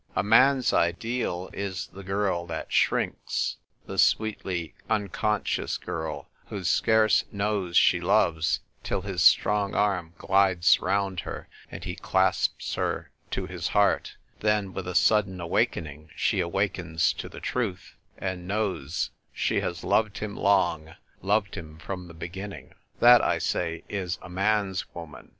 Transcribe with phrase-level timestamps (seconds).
[0.15, 7.77] A man's ideal is the girl that shrinks; the sweetly unconscious girl, who scarce knows
[7.77, 13.67] she loves, till his strong arm glides round her, and he clasps her to his
[13.67, 19.81] heart: then, with a sudden awakening, she awakens to the truth, and knows she has
[19.81, 19.89] 200 THE TYPE WRITER GIRL.
[19.91, 22.73] loved him long, loved him from the beginning.
[22.99, 25.29] That, I say, is a man's woman.